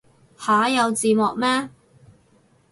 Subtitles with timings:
[0.35, 1.69] 吓有字幕咩